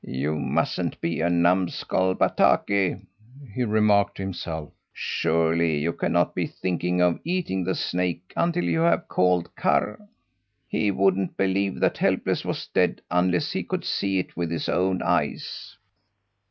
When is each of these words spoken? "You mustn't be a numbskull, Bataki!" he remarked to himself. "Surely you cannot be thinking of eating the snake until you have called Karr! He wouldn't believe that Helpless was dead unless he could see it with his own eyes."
"You 0.03 0.39
mustn't 0.39 0.99
be 0.99 1.21
a 1.21 1.29
numbskull, 1.29 2.15
Bataki!" 2.15 3.05
he 3.53 3.63
remarked 3.63 4.17
to 4.17 4.23
himself. 4.23 4.71
"Surely 4.91 5.77
you 5.77 5.93
cannot 5.93 6.33
be 6.33 6.47
thinking 6.47 6.99
of 7.01 7.19
eating 7.23 7.63
the 7.63 7.75
snake 7.75 8.33
until 8.35 8.63
you 8.63 8.79
have 8.81 9.07
called 9.07 9.55
Karr! 9.55 9.99
He 10.67 10.89
wouldn't 10.89 11.37
believe 11.37 11.79
that 11.81 11.99
Helpless 11.99 12.43
was 12.43 12.65
dead 12.73 13.03
unless 13.11 13.51
he 13.51 13.61
could 13.61 13.85
see 13.85 14.17
it 14.17 14.35
with 14.35 14.49
his 14.49 14.67
own 14.67 15.03
eyes." 15.03 15.77